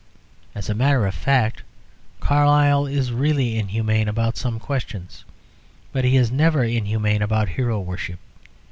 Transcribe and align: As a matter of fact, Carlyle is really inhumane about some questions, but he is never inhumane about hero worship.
As 0.55 0.67
a 0.67 0.73
matter 0.73 1.05
of 1.05 1.13
fact, 1.13 1.61
Carlyle 2.19 2.87
is 2.87 3.11
really 3.11 3.55
inhumane 3.59 4.07
about 4.07 4.35
some 4.35 4.59
questions, 4.59 5.25
but 5.91 6.03
he 6.03 6.17
is 6.17 6.31
never 6.31 6.63
inhumane 6.63 7.21
about 7.21 7.49
hero 7.49 7.79
worship. 7.79 8.17